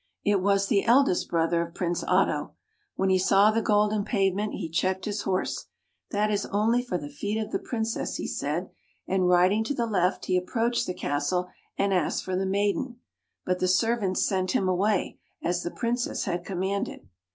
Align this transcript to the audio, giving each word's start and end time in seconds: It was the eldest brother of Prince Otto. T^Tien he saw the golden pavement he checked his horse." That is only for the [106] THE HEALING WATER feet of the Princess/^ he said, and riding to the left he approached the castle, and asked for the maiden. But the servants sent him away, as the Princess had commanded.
It 0.25 0.41
was 0.41 0.65
the 0.65 0.83
eldest 0.83 1.29
brother 1.29 1.61
of 1.61 1.75
Prince 1.75 2.03
Otto. 2.03 2.55
T^Tien 2.99 3.11
he 3.11 3.19
saw 3.19 3.51
the 3.51 3.61
golden 3.61 4.03
pavement 4.03 4.53
he 4.53 4.67
checked 4.67 5.05
his 5.05 5.21
horse." 5.21 5.67
That 6.09 6.31
is 6.31 6.47
only 6.47 6.81
for 6.81 6.97
the 6.97 7.03
[106] 7.05 7.21
THE 7.21 7.27
HEALING 7.27 7.37
WATER 7.37 7.51
feet 7.51 7.55
of 8.01 8.05
the 8.07 8.09
Princess/^ 8.09 8.17
he 8.17 8.27
said, 8.27 8.69
and 9.07 9.29
riding 9.29 9.63
to 9.65 9.75
the 9.75 9.85
left 9.85 10.25
he 10.25 10.35
approached 10.37 10.87
the 10.87 10.95
castle, 10.95 11.49
and 11.77 11.93
asked 11.93 12.23
for 12.23 12.35
the 12.35 12.47
maiden. 12.47 12.99
But 13.45 13.59
the 13.59 13.67
servants 13.67 14.25
sent 14.25 14.53
him 14.53 14.67
away, 14.67 15.19
as 15.43 15.61
the 15.61 15.69
Princess 15.69 16.23
had 16.23 16.43
commanded. 16.43 17.07